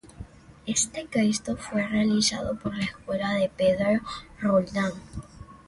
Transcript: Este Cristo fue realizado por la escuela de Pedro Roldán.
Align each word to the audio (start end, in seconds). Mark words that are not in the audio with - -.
Este 0.65 1.05
Cristo 1.05 1.55
fue 1.57 1.85
realizado 1.85 2.55
por 2.57 2.75
la 2.75 2.85
escuela 2.85 3.35
de 3.35 3.51
Pedro 3.55 4.01
Roldán. 4.39 4.93